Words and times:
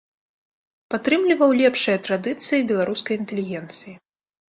Падтрымліваў 0.93 1.51
лепшыя 1.61 1.97
традыцыі 2.07 2.65
беларускай 2.71 3.19
інтэлігенцыі. 3.25 3.93